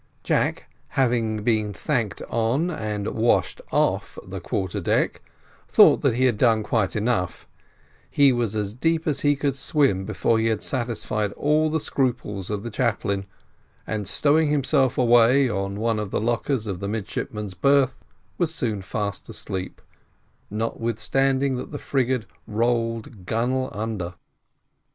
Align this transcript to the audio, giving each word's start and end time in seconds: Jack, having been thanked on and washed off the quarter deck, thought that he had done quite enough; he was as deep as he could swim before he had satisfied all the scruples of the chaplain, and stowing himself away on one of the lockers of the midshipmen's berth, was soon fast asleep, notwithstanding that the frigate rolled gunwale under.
Jack, 0.23 0.67
having 0.97 1.43
been 1.43 1.73
thanked 1.73 2.23
on 2.27 2.71
and 2.71 3.07
washed 3.09 3.61
off 3.71 4.17
the 4.25 4.39
quarter 4.41 4.81
deck, 4.81 5.21
thought 5.67 6.01
that 6.01 6.15
he 6.15 6.23
had 6.25 6.39
done 6.39 6.63
quite 6.63 6.95
enough; 6.95 7.47
he 8.09 8.33
was 8.33 8.55
as 8.55 8.73
deep 8.73 9.05
as 9.05 9.19
he 9.19 9.35
could 9.35 9.55
swim 9.55 10.03
before 10.03 10.39
he 10.39 10.47
had 10.47 10.63
satisfied 10.63 11.31
all 11.33 11.69
the 11.69 11.79
scruples 11.79 12.49
of 12.49 12.63
the 12.63 12.71
chaplain, 12.71 13.27
and 13.85 14.07
stowing 14.07 14.47
himself 14.47 14.97
away 14.97 15.47
on 15.47 15.75
one 15.79 15.99
of 15.99 16.09
the 16.09 16.19
lockers 16.19 16.65
of 16.65 16.79
the 16.79 16.87
midshipmen's 16.87 17.53
berth, 17.53 18.03
was 18.39 18.51
soon 18.51 18.81
fast 18.81 19.29
asleep, 19.29 19.83
notwithstanding 20.49 21.57
that 21.57 21.71
the 21.71 21.77
frigate 21.77 22.25
rolled 22.47 23.27
gunwale 23.27 23.69
under. 23.71 24.15